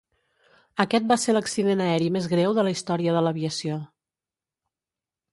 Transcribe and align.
Aquest 0.83 1.03
va 1.09 1.17
ser 1.23 1.35
l'accident 1.35 1.83
aeri 1.87 2.07
més 2.15 2.29
greu 2.31 2.55
de 2.59 2.63
la 2.67 2.73
història 2.77 3.13
de 3.17 3.21
l'aviació. 3.25 3.77